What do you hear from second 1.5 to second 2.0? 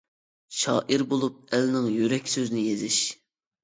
ئەلنىڭ